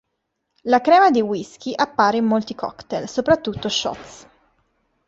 [0.63, 4.25] La crema di whiskey appare in molti cocktail, soprattutto shots.